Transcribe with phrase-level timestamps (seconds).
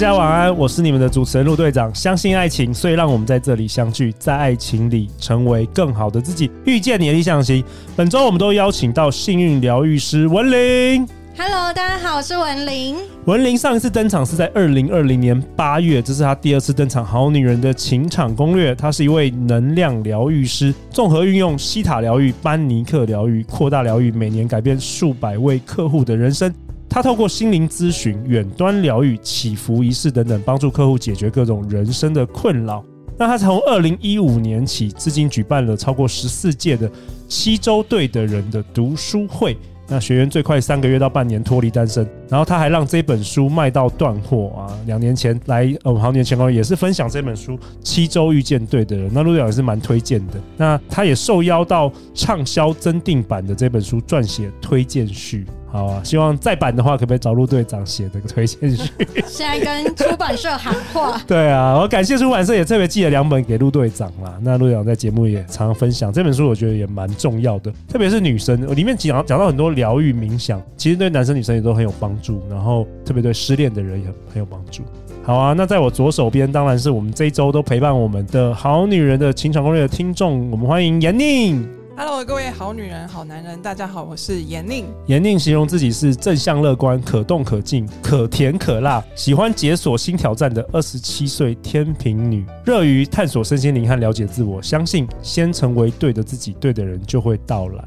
[0.00, 1.94] 大家晚安，我是你们的主持人陆队长。
[1.94, 7.62] 相信爱情，所以让我们在这里相聚，在爱情里成为更好的自己，遇见你的理想型。
[7.94, 11.06] 本周我们都邀请到幸运疗愈师文玲。
[11.36, 12.96] Hello，大家好，我是文玲。
[13.26, 18.72] 文玲上一次登场是在二零二零年八月，这是她第二次登场《好女人的情场攻略》。
[18.74, 26.50] 她是一位能量疗愈师，综合运用西塔疗愈、班尼克疗愈、扩大疗愈，每年改变数百位客户的人生。
[26.90, 32.84] 他透过心灵咨询、远端疗愈、祈福仪式等等，帮助客户解决各种人生的困扰。
[33.16, 36.90] 那他从二零一五年起，至今举办了超过十四届的
[37.28, 39.56] 七周对的人的读书会。
[39.86, 42.08] 那学员最快三个月到半年脱离单身。
[42.28, 44.70] 然后他还让这本书卖到断货啊！
[44.86, 49.08] 两年前来，呃，好年前哦，也是分享这本书《七周遇见对的人》。
[49.12, 50.34] 那陆队长也是蛮推荐的。
[50.56, 55.44] 那他也受邀到畅销增订版的这本书撰写推荐序。
[55.72, 58.90] 好啊，希望再版的话，可不可以找陆队长写这个推荐序？
[59.24, 61.20] 现在跟出版社喊话。
[61.28, 64.36] 对啊，我感谢出版社也特别寄了两本给陆队长啦。
[64.42, 74.82] 那陆队长在节目也常常分享这本书，我觉得也蛮重要的，特别是女生，里面讲讲到很多疗愈冥想，其实对男生女生也都很有帮助，然后特别对失恋的人也很有帮助。
[75.22, 81.79] 好啊，那在我左手边当然是我们这一周都陪伴我们的好女人的情场攻略的听众，我们欢迎闫宁。
[82.02, 84.86] Hello，各位好女人、好男人，大家好，我是严宁。
[85.04, 97.84] 严宁形容自己是正向乐观、可动可静、可甜可辣，喜欢解锁新挑战的二十七岁天平女，热于探索身心灵和了解自我，相信先成为对的自己，对的人就会到来。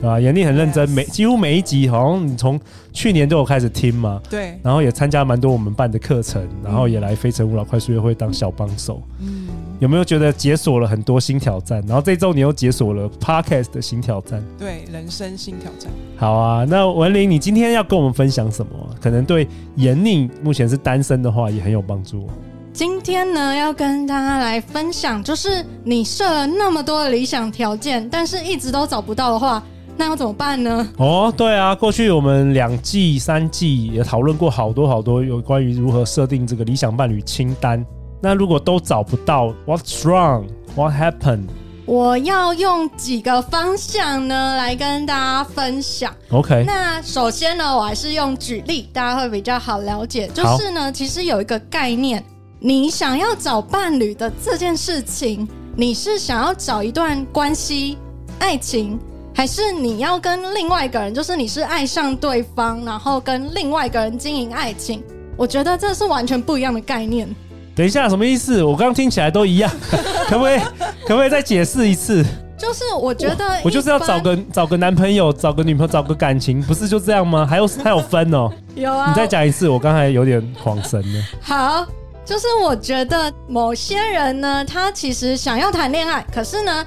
[0.00, 0.18] 对吧？
[0.18, 2.58] 闫宁很认真，每几乎每一集，好像你从
[2.94, 4.22] 去年都有开始听嘛。
[4.30, 4.58] 对。
[4.62, 9.02] 然后也参加蛮多我们办的课程，然后也来非诚勿扰快速约会当小帮手。
[9.18, 9.48] 嗯。
[9.80, 11.82] 有没有觉得解锁了很多新挑战？
[11.86, 14.44] 然后这周你又解锁了 Podcast 的新挑战。
[14.58, 15.90] 对，人生新挑战。
[16.18, 18.72] 好啊，那文玲，你今天要跟我们分享什么？
[19.00, 22.28] 可能对闫宁目前是单身的话，也很有帮助。
[22.74, 29.62] 今天呢，要跟大家来分享，就是你设了那么多的理想条件，但是一直都找不到的话。
[29.96, 30.88] 那要怎么办呢？
[30.96, 37.84] 哦，对啊，过去我们两季、三季也讨论过好多好多有关于如何设定这个理想伴侣清单。
[38.20, 40.48] 那如果都找不到，What's wrong?
[40.76, 41.48] What happened?
[41.86, 46.14] 我要用几个方向呢来跟大家分享。
[46.30, 50.28] OK，那首先呢，我还是用举例，大家会比较好了解。
[50.28, 52.24] 就是呢，其实有一个概念，
[52.60, 57.98] 你想要找伴侣的这件事情，你是想要找一段关系、
[58.38, 58.98] 爱情。
[59.32, 65.02] 还是你要跟另外一个人，就是你是爱上对方，然后跟另外一个人经营爱情，
[65.36, 67.28] 我觉得这是完全不一样的概念。
[67.80, 68.62] 等一下，什么意思？
[68.62, 69.72] 我刚刚听起来都一样，
[70.28, 70.60] 可不可以？
[71.06, 72.22] 可不可以再解释一次？
[72.58, 77.46] 就是我觉得我，我就是要找个找个男朋友，找个女朋友，找个感情，不是就这样吗？
[77.46, 78.52] 还有还有分哦。
[78.74, 81.24] 有啊，你再讲一次，我刚才有点恍神了。
[81.40, 81.86] 好，
[82.22, 86.84] 就是我觉得某些人呢，他其实想要谈恋爱，可是呢。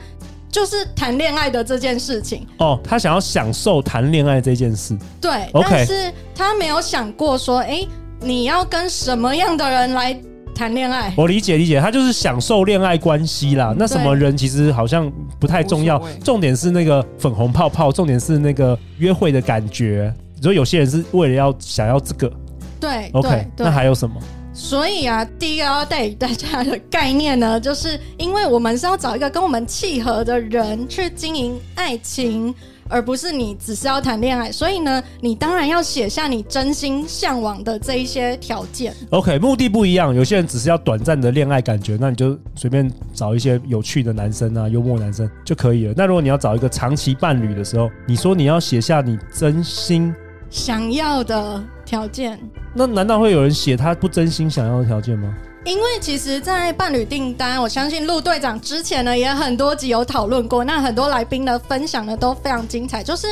[0.51, 5.68] 就是谈恋爱的这件事情哦，他想要享受谈恋爱这件事，对，okay.
[5.68, 7.89] 但是他没有想过说，哎、欸，
[8.19, 10.15] 你要跟什么样的人来
[10.53, 11.13] 谈恋爱？
[11.17, 13.73] 我理解理解，他就是享受恋爱关系啦。
[13.77, 20.13] 那什么人其实好像不太重要，重点是那个粉红泡泡，重点是那个约会的感觉。
[20.35, 22.31] 你说有些人是为了要想要这个，
[22.79, 24.15] 对，OK，那还有什么？
[24.53, 32.53] 所以啊，第一个要带给大家的概念呢，就是因为我们是要找一个跟我们契合的人去经营爱情，
[32.94, 34.51] 而不是你只是要谈恋爱。
[34.51, 38.94] 所以呢，你当然要写下你真心向往的这一些条件。
[39.10, 45.94] OK，目的不一样，有些人只是要短暂的恋爱感觉，那你就随便找一些有趣的男生啊，幽默男生就可以了。
[45.98, 50.13] 那如果你要找一个长期伴侣的时候，你说你要写下你真心
[50.51, 52.40] 想要的条件。
[52.75, 55.34] 那难道会有人写他不真心想要的条件吗？
[55.65, 63.27] 因为其实，在伴侣订单，我相信陆队长之前呢也很多集有讨论过，那很多来宾的分享呢都非常精彩，就是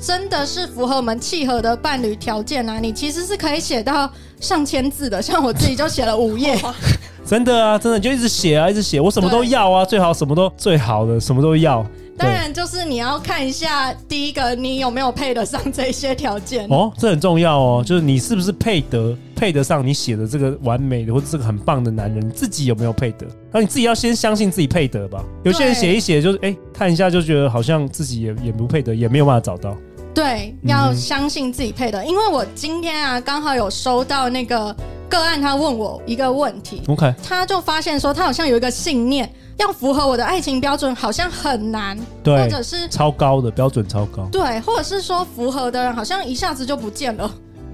[0.00, 4.10] 真的是符合我们契合的伴侣条件啊，你其实是可以写到
[4.40, 6.58] 上千字的，像我自己就写了五页。
[7.26, 11.84] 真的啊，真的就一直写啊，一直写，我什么都要啊，最好什么都最好的，什么都要。
[12.16, 23.26] 当然，就是你要看一下第一个，你有没有配得上这些条件哦，这很重要哦，就是你是不是配得配得上你写的这个完美的或者这个很棒的男人，你自己有没有配得？
[23.52, 25.24] 那你自己要先相信自己配得吧。
[25.42, 29.76] 有些人写一写就是哎，看一下就觉得好像自己也也不配得，也没有办法找到。
[30.14, 34.74] 对，要相信自己配的，因为我今天啊刚好有收到那个。
[35.06, 47.30] 个案他问我一个问题，OK，他就发现说他好像有一个信念，要符合我的爱情标准好像很难，对，或者是超高的标准超高，对，或者是说符合的人好像一下子就不见了，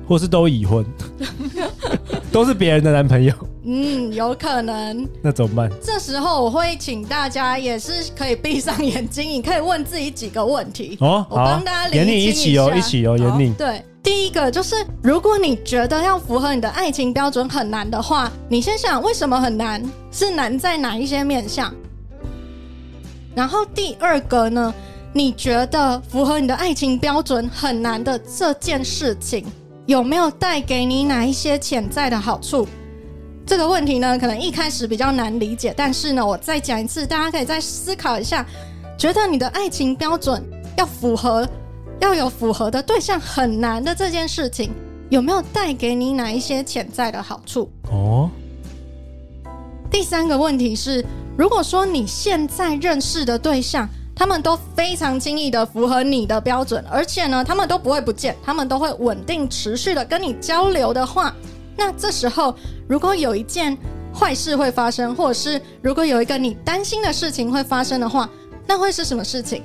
[0.06, 0.84] 或是都已婚，
[2.32, 3.34] 都是别人的男朋友，
[3.64, 5.70] 嗯，有可能，那怎么办？
[5.82, 13.82] 这时候我会请大家也是可以闭上眼睛，你可以问自己几个问题哦，我帮大家严宁一起哦，一起哦，严你，对。
[14.02, 21.74] 第一个就是，如果你觉得要符合你的爱情标准很难的话，你先想为什么很难，是难在哪一些面向。
[23.34, 24.72] 然后第二个呢，
[25.12, 29.44] 你觉得符合你的爱情标准很难的这件事情，
[29.90, 32.64] 有没有带给你哪一些潜在的好处？
[33.44, 38.46] 这个问题呢，可能一开始比较难理解，但是呢，我再讲一次，大家可以再思考一下，
[38.96, 40.40] 觉得你的爱情标准
[40.76, 41.44] 要符合。
[41.98, 44.70] 要有符合的对象很难的这件事情，
[45.08, 47.68] 有没有带给你哪一些潜在的好处？
[47.90, 48.30] 哦。
[49.90, 51.04] 第三个问题是，
[51.36, 53.88] 如果说你现在认识的对象，
[54.20, 61.34] 他们都非常轻易的符合你的标准，而且呢，他们都不会不见，他们都会稳定持续的跟你交流的话，
[61.74, 62.54] 那这时候
[62.86, 63.74] 如果有一件
[64.14, 68.28] 坏事会发生，或者是如果有一个你担心的事情会发生的话，
[68.66, 69.62] 那会是什么事情？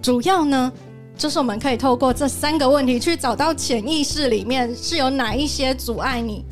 [0.00, 0.72] 主要呢，
[1.18, 6.44] 就是我们可以透过这三个问题去找到潜意识里面是有哪一些阻碍你。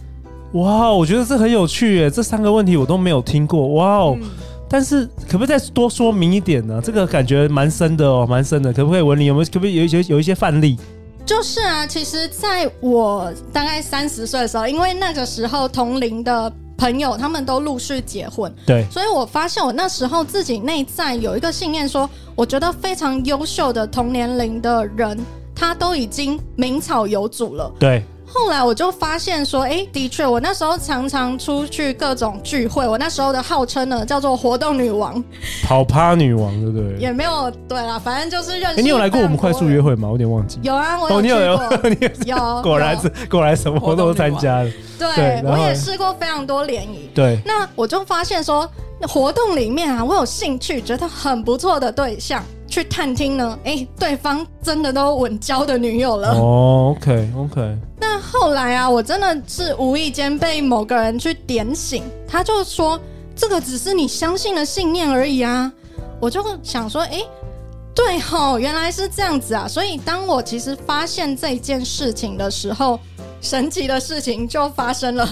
[0.55, 2.11] 哇，我觉得这很有趣耶！
[2.11, 3.75] 这三个问题我都没有听过。
[3.75, 4.29] 哇哦，嗯、
[4.69, 6.81] 但是可不可以再多说明一点呢？
[6.83, 8.73] 这个感觉蛮深的哦，蛮深的。
[8.73, 9.45] 可不可以文玲有没有？
[9.47, 10.79] 可不可以有一些有一些范例？
[11.25, 16.53] 就是啊，其实在我大概三十岁的时候，因为那个时候同龄的。
[16.77, 25.17] 朋友他们都陆续结婚，对，所以我发现我那时候自己内在有一个信念，说我觉得非常优秀的同年龄的人，
[25.55, 28.03] 他都已经名草有主了，对。
[28.35, 35.23] 后来我就发现说，哎、欸，的确，我那时候常常出去各种聚会，我那时候的号称呢叫做活动女王，
[35.63, 36.99] 跑趴女王，对不对？
[36.99, 38.83] 也没有对啦，反正就是认识。
[38.83, 40.09] 你有来过我们快速约会吗？
[40.09, 40.59] 我有点忘记。
[40.65, 41.39] 有啊，我有去过。
[41.39, 41.97] 哦、你
[42.27, 44.71] 有，有，有，果然是果然什么活动都参加了。
[44.99, 47.09] 对，对我也试过非常多联谊。
[47.15, 48.69] 对，那我就发现说，
[49.03, 52.43] 活动里面啊，我有兴趣，觉得很不错的对象。
[52.67, 56.33] 去探听呢，哎、欸，对方真的都稳交的女友了。
[56.33, 57.79] 哦，OK OK。
[58.21, 62.99] 后来啊，我真的是无意间被某个人去点醒，他就说
[63.37, 65.73] 这个只是你相信的信念而已啊。
[66.21, 67.23] 我就想说，哎、
[67.95, 69.69] 对吼，原来是这样子啊。
[69.69, 72.99] 所以当我其实发现这件事情的时候，
[73.41, 75.29] 神奇的事情就发生了。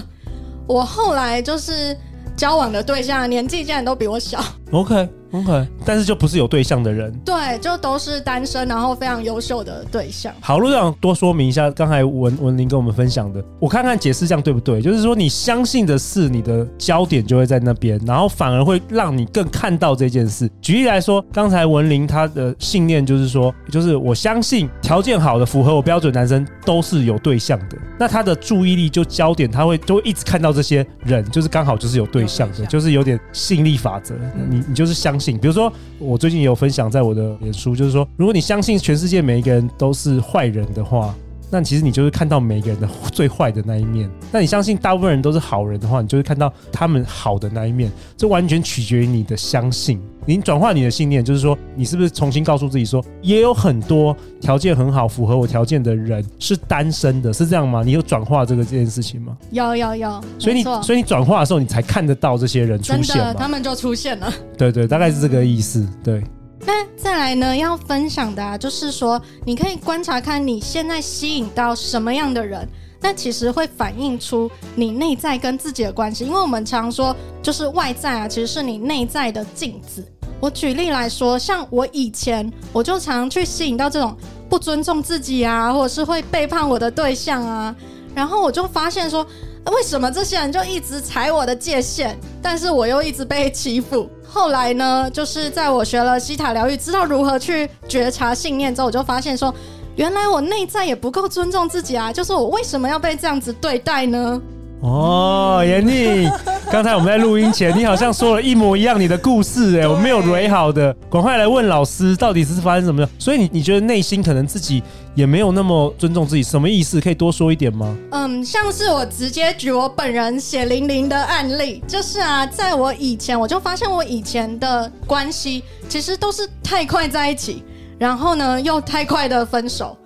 [0.66, 1.96] 我后来就是
[2.36, 4.42] 交往的对象年纪竟然都比我小。
[4.72, 5.08] OK。
[5.32, 10.30] OK，但是就不是有对象的人，对，就都是单身，然后非常优秀的对象。
[10.42, 14.82] 好，陆队长多说明一下，刚才文文林跟我们分享的，我看看解释这样对不对？
[14.82, 20.46] 就是说，你相信的事，你的焦点就会在那边，然后反而会让你更看到这件事。
[20.60, 34.14] 举例来说，刚才文林他的信念就是说，就是我相信条件好的、符合我标准男生都是有对象的，那他的注意力就焦点，他会就会一直看到这些人，就是刚好就是有对象的，象就是有点吸引力法则。
[34.50, 35.38] 你你就是相信。
[35.38, 41.14] 比如说，我最近也有分享在我的脸书，就是说，如果你相信全世界每一个人都是坏人的话，
[41.50, 44.10] 那其实你就是看到每个人的最坏的那一面。
[44.30, 47.92] 那你相信大部分人都是好人的话，你就会看到他们好的那一面。
[48.16, 50.00] 这完全取决于你的相信。
[50.24, 57.82] 你转换你的信念，就是说，你是不是重新告诉自己说，也有很多条件很好、符合我条件的人是单身的，是这样吗？
[57.84, 59.36] 你有转化这个这件事情吗？
[59.50, 64.32] 有有有，所以你所以你转化的时候，你才看得到这些人出现，真的，他们就出现了。
[64.56, 65.86] 对对，大概是这个意思。
[66.04, 66.22] 对。
[66.64, 72.68] 那再来呢，要分享的啊，就是说，你可以观察看你现在吸引到什么样的人。
[73.02, 80.06] 那其实会反映出你内在跟自己的关系，因为我们常说，就是外在啊，其实是你内在的镜子。
[80.40, 84.16] 我举例来说，像我以前，我就常去吸引到这种
[84.48, 87.74] 不尊重自己啊，或者是会背叛我的对象啊。
[88.14, 89.26] 然后我就发现说，
[89.66, 94.08] 为什么这些人就一直踩我的界限，但是我又一直被欺负？
[94.26, 99.54] 后来呢，就是在我学了西塔疗愈，知道如何去觉察信念之后，我就发现说，
[99.96, 102.12] 原来我内在也不够尊重自己啊！
[102.12, 104.40] 就是我为什么要被这样子对待呢？
[104.80, 106.28] 哦，严妮，
[106.68, 113.08] 刚才我们在录音前，你好像说了一模一样你的故事哎，我没有蕊好的，赶快来问老师，到底是发生什么？
[113.16, 114.82] 所以你你觉得内心可能自己
[115.14, 117.00] 也没有那么尊重自己，什么意思？
[117.00, 117.94] 可以多说一点吗？
[118.10, 127.62] 嗯，像是我直接举我本人血淋淋的案例，就是啊，在我以前我就发现我以前的关系其实都是太快在一起，
[128.02, 129.96] 然后呢又太快的分手。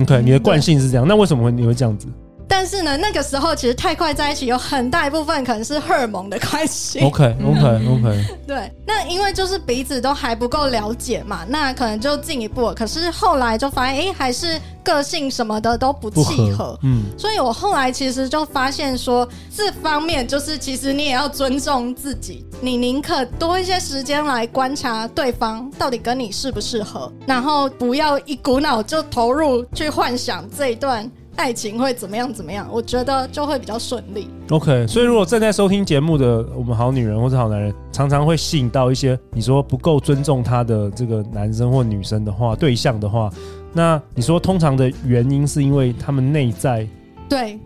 [0.00, 2.06] OK，你的惯性是这样，那为什么会你会这样子？
[2.54, 7.00] 但是呢，那个时候其实太快在一起，有很大一部分可能是荷尔蒙的关系。
[7.00, 8.24] OK，OK，OK。
[8.46, 12.70] 对，那因为就是彼此都还不够了解嘛，那可能就进一步。
[12.76, 16.78] 可是后来就发现，哎、欸，还是个性什么的都不契合。
[16.82, 31.10] 嗯，所以我后来其实就发现说，这方面就是其实你也要尊重自己，你宁可多一些时间来观察对方到底跟你适不适合，然后不要一股脑就投入去幻想这一段。
[31.36, 32.32] 爱情会怎么样？
[32.32, 32.68] 怎么样？
[32.70, 34.28] 我觉得就会比较顺利。
[34.50, 43.30] OK，所以如果正在收听节目的我们好女人或者好男人，常常会吸引到一些你说不够尊重他的这个男生或女生的话，对象的话，
[43.72, 46.86] 那你说通常的原因是因为他们内在
[47.28, 47.58] 对，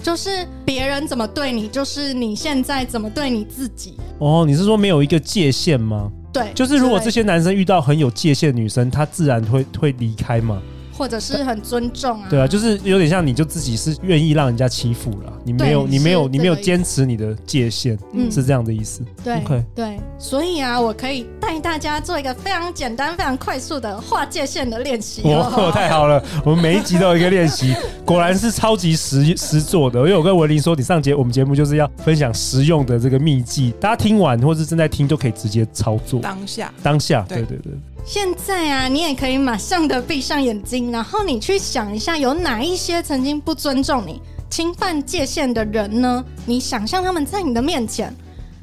[0.00, 3.96] 就是别人怎么对你，就是你现在怎么对你自己。
[4.18, 6.10] 哦，你是说没有一个界限吗？
[6.32, 10.62] 对，就是如果这些男生遇到很有界限的女生，他自然会会离开吗？
[10.98, 19.02] 或者是很尊重啊，对啊，就是有点像你就自己是愿意让人家欺负了，你没有你没有你没有坚持你的界限，嗯，是这样的意思。
[19.22, 25.22] 对，okay，对，所以啊，我可以带大家做一个非常简单、非常快速的划界限的练习。
[25.22, 27.72] 哦，太好了，我们每一集都有一个练习，
[28.04, 30.00] 果然是超级实实做的。
[30.00, 36.20] 因为我跟文林说，你上节我们节目就是要分享实用的这个秘技，大家听完或是正在听就可以直接操作。
[36.20, 37.72] 当下，当下，对对对。
[38.10, 46.24] 现在啊，你也可以马上的闭上眼睛，然后你去想一下，有哪一些曾经不尊重你、侵犯界限的人呢？
[46.46, 48.10] 你想象他们在你的面前，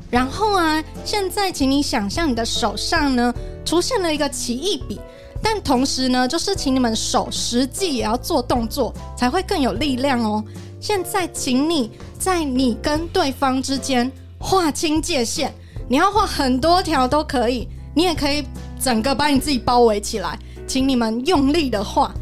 [0.09, 3.31] 然后啊，现在请你想象你的手上呢
[3.63, 4.99] 出现了一个奇异笔，
[5.43, 10.43] 但同时呢，就是请你们手实际也要做动作，才会更有力量哦。
[10.79, 15.53] 现在，请你在你跟对方之间划清界限，
[15.87, 18.43] 你要画很多条都可以，你也可以。
[18.79, 22.13] 整个把你自己包围起来，请你们用力的画。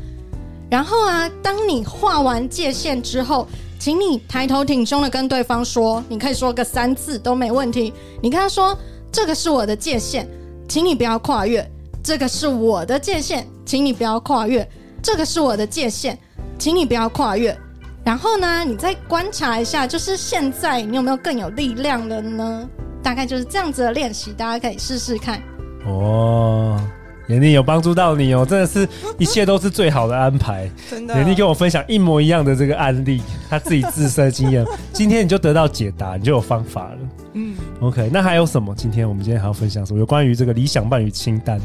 [0.69, 7.93] 然后啊，当你画完界限之后，请你抬头挺胸的跟对方说，你可以说个三次都没问题。
[8.21, 8.77] 你跟他说
[9.11, 10.27] ：“这个是我的界限，
[10.67, 11.69] 请你不要跨越。”
[12.03, 14.67] 这个是我的界限，请你不要跨越。
[15.01, 16.17] 这个是我的界限，
[16.57, 17.57] 请你不要跨越。
[18.03, 22.67] 然后呢，你再观察一下，就是现在你有没有更有力量了呢？
[23.01, 25.41] 大概就是这样子的练习，大家可以试试看。
[25.85, 26.79] 哦，
[27.27, 28.87] 严妮有帮助到你哦，真的是
[29.17, 30.69] 一切都是最好的安排。
[30.89, 34.65] 真的，严妮跟我分享一模一样的这个案例，他自己自身经验。
[34.91, 36.97] 今天你就得到解答，你就有方法了。
[37.33, 38.73] 嗯，OK，那还有什么？
[38.75, 39.99] 今天我们今天还要分享什么？
[39.99, 41.59] 有关于这个理想伴侣清单。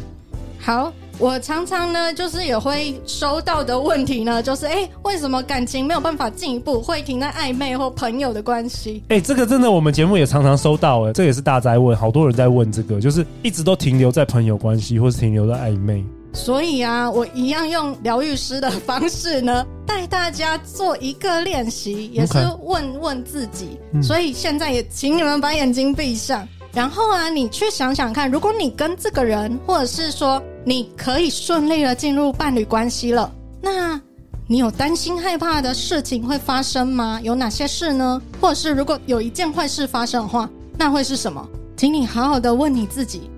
[0.61, 0.93] 好。
[1.21, 9.03] 我常常呢，就是也会收到的问题呢，就是哎、欸，为什么感情没有办法进一步，会停在暧昧或朋友的关系？
[9.09, 16.05] 哎、欸，这个真的，我们节目也常常收到，哎，这也是大灾问，好多人在问这个，就是一直都停留在朋友关系，或是停留在暧昧。
[16.35, 23.77] 所以啊，我一样用疗愈师的方式呢，带大家做一个练习，也是问问自己。
[24.01, 26.47] 所以现在也请你们把眼睛闭上。
[26.73, 34.01] 然后啊，你去想想看，如果你跟这个人，或者是说你可以顺利的进入伴侣关系了，那
[34.47, 37.19] 你有担心害怕的事情会发生吗？
[37.23, 38.21] 有哪些事呢？
[38.41, 41.47] 或者是如果有一件坏事发生的话，那会是什么？
[41.77, 43.31] 请你好好的问你自己，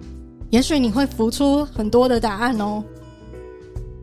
[0.51, 2.83] 也许你会浮出很多的答案哦。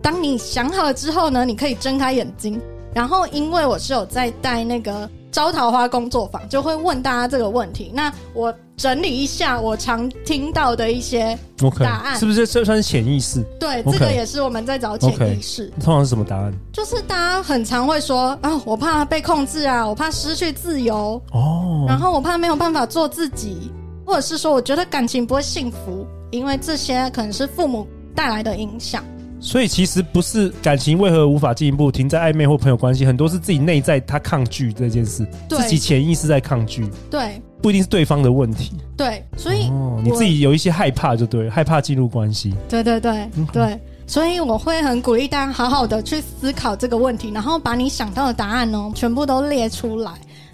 [0.01, 2.59] 当你想好了之后呢，你可以睁开眼睛，
[2.93, 5.07] 然后因为我是有在带那个。
[5.37, 11.37] 招桃花工作坊就会问大家这个问题，那我整理一下我常听到的一些
[11.79, 13.43] 答案，okay, 是不是这算是潜意识？
[13.59, 15.69] 对，okay, 这个也是我们在找潜意识。
[15.69, 16.51] Okay, 通常是什么答案？
[16.73, 23.71] 就是大家很常会说啊，我怕被控制啊，我怕失去自由哦，然后我怕没有办法做自己，
[24.07, 29.03] 或者是说我觉得感情不会幸福，因为这些可能是父母带来的影响。
[29.39, 50.11] 所以其实不是感情为何无法进一步，停在暧昧或朋友关系，很多是自己内在他抗拒这件事，自己潜意识在抗拒，对，不一定是对方的问题，对，所以哦，你自己有一些害怕就对，害怕进入关系，对对对对，所以我会很鼓励大家好好的去思考这个问题，然后把你想到的答案呢全部都列出来，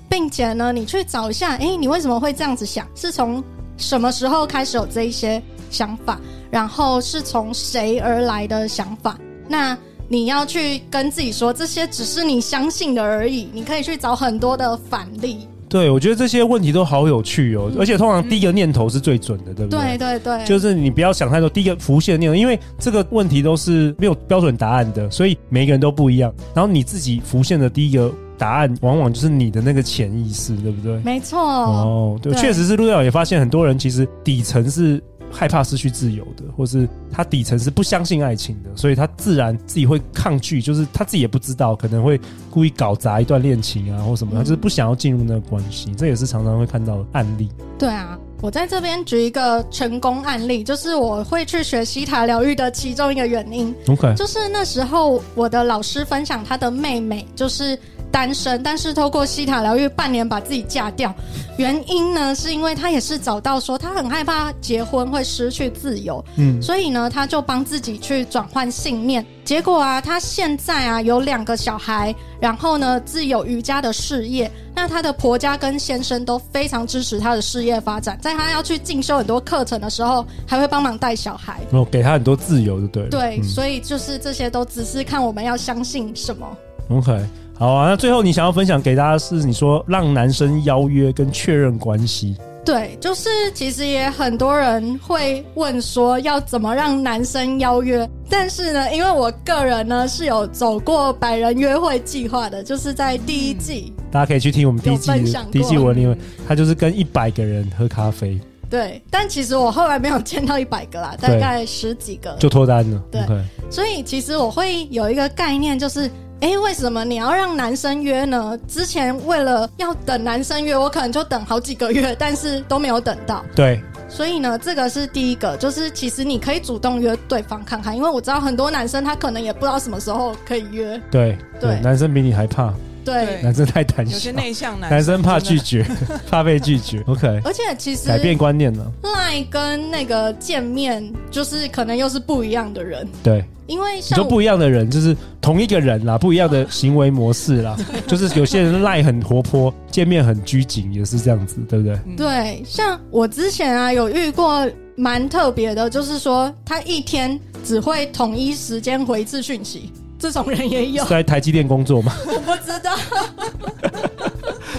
[0.10, 2.86] 并且呢，你去找一下，诶，你为什么会这样子想？
[2.96, 3.42] 是从
[3.78, 6.20] 什么时候开始有这一些想法？
[6.54, 9.18] 然后是从谁而来的想法？
[9.50, 9.76] 那
[10.08, 13.50] 你要去跟自己说，这些只是你相信的而已。
[13.52, 15.48] 你可以去找很多的反例。
[15.68, 19.98] 对，我觉得这些问题都好有趣哦，而且通常第一个念头是最准的，对不对？
[19.98, 26.32] 对对对，就是你不要想太多，第一个浮现的念头，因为这个问题都是没有标准答案的，所以每个人都不一样。
[26.54, 31.00] 然后你自己浮现的第一个答案，往往就是你的那个潜意识，对不对？
[31.00, 31.40] 没错。
[31.42, 35.02] 哦，对，确实是陆耀也发现很多人其实底层是。
[35.34, 42.20] 害怕失去自由的，或是他底层是不相信爱情的，所以他自然自己会抗拒，就是他自己也不知道，可能会
[42.52, 47.50] 故意搞砸一段恋情啊，或什么，他就是不想要进入那个关系，这也是常常会看到的案例。
[47.80, 53.74] 对啊，我在这边举一个成功案例，就是我会去学西塔疗愈的其中一个原因。
[53.88, 57.78] OK，就是那时候我的老师分享他的妹妹，就是。
[58.14, 61.12] 单身，但是透过西塔疗愈，半年把自己嫁掉。
[61.58, 69.26] 原因呢，是因为他也是找到说，他很害怕结婚会失去自由，嗯，所以呢，他就帮自己去转换信念。
[69.44, 74.50] 结果啊，他现在啊有两个小孩，然后呢自有瑜伽的事业。
[74.76, 83.10] 那他的婆家跟先生都非常支持他的事业发展，在他要去进修很多课程的时候，还会帮忙带小孩，哦，给他很多自由，就对了。
[83.10, 86.48] 对，嗯，所以就是这些都只是看我们要相信什么。
[86.90, 87.20] OK。
[87.56, 92.36] 好啊，那最后你想要分享给大家是你说让男生邀约跟确认关系。
[92.66, 105.12] 对，就是其实也很多人会问说要怎么让男生邀约，但是呢，因为我个人呢是有走过百人约会计划的，就是在第一季，大家可以去听我们第一季
[105.52, 108.40] 第一季文，因为他就是跟一百个人喝咖啡。
[108.70, 113.04] 对，但其实我后来没有见到一百个啦，大概十几个就脱单了。
[113.12, 113.22] 对.
[113.70, 116.10] 所以其实我会有一个概念，就是。
[116.44, 118.60] 哎，为什么你要让男生约呢？
[118.68, 123.42] 之前为了要等男生约，我可能就等好几个月，但是都没有等到。
[123.56, 131.02] 对，所以呢，这个是第一个，就是其实你可以主动约对方看看，因为我知道很多男生他可能也不知道什么时候可以约。
[131.10, 132.74] 对对，对，男生比你还怕。
[133.04, 135.86] 对，男生太胆小，有些内向男，男生怕拒绝，
[136.30, 137.04] 怕被拒绝。
[137.08, 138.92] OK，而且其实改变观念了。
[139.04, 143.08] 赖跟那个见面，就是可能又是不一样的人。
[143.22, 147.76] 对，因为像你说不一样的人，就是同一个人啦，不一样的行为模式啦。
[148.08, 152.00] 就是有些人赖很活泼，见面很拘谨，也是这样子，对不对？
[152.16, 159.92] 对，像我之前啊，有遇过蛮特别的，就是说他一天只会统一时间回一次讯息。
[160.24, 162.14] 这种人也有在台积电工作吗？
[162.26, 162.96] 我不知道，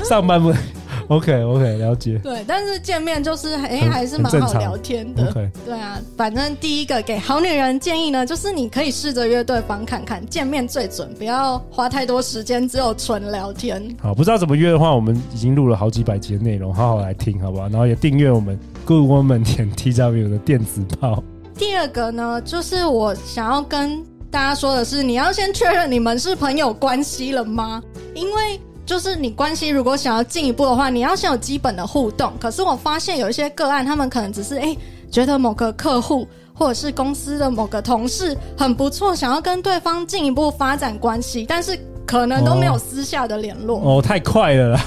[0.03, 0.51] 上班不
[1.09, 2.19] ？OK OK，了解。
[2.23, 5.31] 对，但是见面就是哎，还是蛮好聊天的。
[5.31, 5.51] Okay.
[5.67, 13.95] 对啊，反正第一个给好女人建议呢，就是你可以试着约对方看看，见面最准，不要花太多时间，只有纯聊天。
[14.01, 17.69] 好，不知道怎么约的话，我们已经录了好几百集的内容，好好来听，好不好？
[17.69, 21.23] 然后也订阅我们 Good Woman 点 TW 的电子报。
[21.55, 24.03] 第二个呢，就是我想要跟。
[24.35, 27.81] 大家说的是，你要先确认你们是朋友关系了吗？
[28.17, 32.33] 因为就是你关系如果想要进一步的话，你要先有基本的互动。
[32.41, 34.77] 可是我发现有一些个案，他们可能只是诶
[35.09, 43.81] 觉得某个客户或者是公司的某个同事很不错，想要跟对方进一步发展关系，但是可能都没有私下的联络。
[43.85, 44.81] 哦，太快了啦！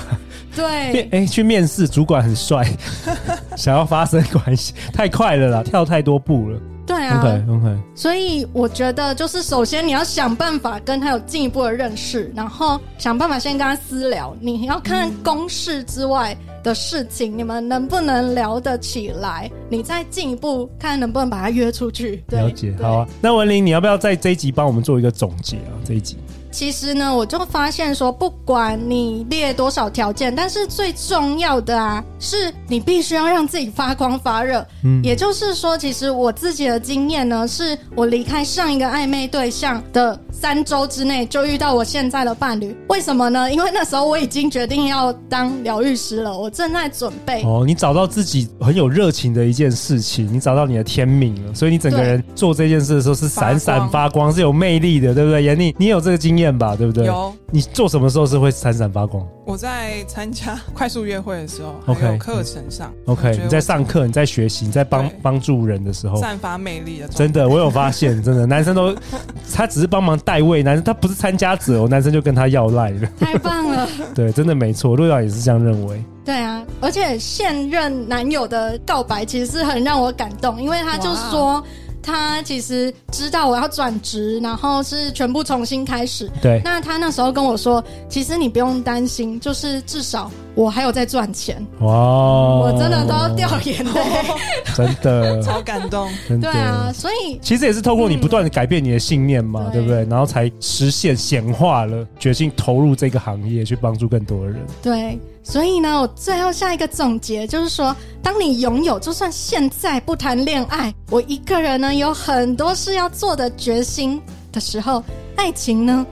[0.53, 2.67] 对，哎，去面试，主管很帅，
[3.55, 6.59] 想要发生关系，太快了啦，跳太多步了。
[6.87, 14.33] 对啊，OK OK，所以我觉得就是首先你要想办法跟他有进一步的认识，然后想办法先跟他私聊。
[14.39, 19.51] 你要看公事之外的事情，嗯，你们能不能聊得起来？
[19.69, 22.23] 你再进一步看能不能把他约出去。
[22.29, 23.07] 了解，好啊。
[23.21, 25.75] 那文玲，你要不要在这一集帮我们做一个总结啊？
[25.83, 26.17] 这一集。
[26.51, 34.65] 其实呢，我就发现说，不管你列多少条件，但是最重要的啊，是你必须要让自己发光发热。
[34.83, 42.75] 嗯，也就是说，其实我自己的经验呢，是我离开上一个暧昧对象的三周之内，就遇到我现在的伴侣。
[42.89, 43.51] 为什么呢？
[43.51, 47.43] 因为那时候我已经决定要当疗愈师了，我正在准备。
[47.43, 55.43] 哦，你找到自己很有热情的一件事情，你找到你的天命了，所以你整个人做这件事的时候是闪闪发光，是有魅力的，对不对？
[55.43, 56.57] 严妮，你有这个经验？
[56.57, 57.05] 吧，对不对？
[57.05, 57.33] 有。
[57.51, 59.25] 你做什么时候是会闪闪发光？
[59.45, 67.07] 我在参加 快速约会的时候，OK，课程上，OK，你在上课，你在学习，你在帮帮助人的时候，散发魅力的。
[67.07, 68.93] 真的，我有发现，真的，男生都
[69.53, 73.07] 他只是帮忙代位，男生他不是参加者，我男生就跟他要赖了。
[73.19, 73.87] 太棒了。
[74.13, 76.03] 对，真的没错，陆导也是这样认为。
[76.25, 81.63] 对啊，而且现任男友的告白其实是很让我感动，因为他就说。
[82.07, 86.31] 他其实知道我要转职，然后是全部重新开始。
[86.41, 91.63] 对，那他那时候跟我说，其实你不用担心，就是至少我还有在赚钱。
[91.81, 94.01] 哇，我真的都要掉眼泪，
[94.75, 96.09] 真的超感动。
[96.27, 100.03] 对啊，所以其实也是透过你不断的改变你的信念嘛，嗯、对不对？
[100.09, 104.65] 然后才实现显化了决心投入这个行业，去帮助更多的人。
[104.81, 105.19] 对。
[105.43, 115.01] 所以呢，我最后下一个总结就是说，当你拥有就算现在不谈恋爱，我一个人呢有很多事要做的决心的时候，
[115.37, 116.05] 爱情呢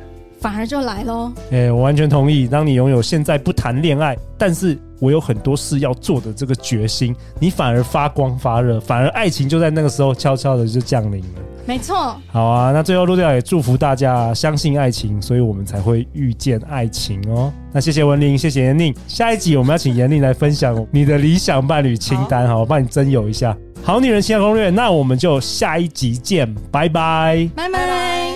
[0.46, 1.32] 反而就来喽。
[1.50, 2.48] 哎，我完全同意。
[2.48, 11.42] 当你拥有现在不谈恋爱，但是我有很多事要做的这个决心，你反而发光发热，反而爱情就在那个时候悄悄的就降临了。
[11.66, 17.52] 没错，好啊，那最后陆队也祝福大家相信爱情，所以我们才会遇见爱情哦。
[17.72, 18.94] 那谢谢文玲，谢谢严宁。
[19.08, 23.58] 下一集我们要请严宁来分享你的理想伴侣清单，好，我帮你征友一下。
[23.82, 28.35] 好女人情感攻略，那我们就下一集见，拜拜，拜拜。